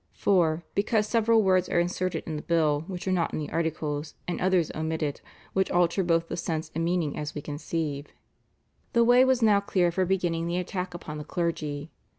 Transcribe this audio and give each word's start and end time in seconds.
(4) 0.13 0.63
because 0.73 1.05
several 1.05 1.43
words 1.43 1.69
are 1.69 1.79
inserted 1.79 2.23
in 2.25 2.35
the 2.35 2.41
bill, 2.41 2.85
which 2.87 3.07
are 3.07 3.11
not 3.11 3.33
in 3.33 3.37
the 3.37 3.51
Articles, 3.51 4.15
and 4.27 4.41
others 4.41 4.71
omitted, 4.73 5.21
which 5.53 5.69
alter 5.69 6.03
both 6.03 6.27
the 6.27 6.35
sense 6.35 6.71
and 6.73 6.83
meaning, 6.83 7.15
as 7.15 7.35
we 7.35 7.41
conceive." 7.43 8.07
The 8.93 9.03
way 9.03 9.23
was 9.23 9.43
now 9.43 9.59
clear 9.59 9.91
for 9.91 10.05
beginning 10.05 10.47
the 10.47 10.57
attack 10.57 10.95
upon 10.95 11.19
the 11.19 11.23
clergy. 11.23 11.91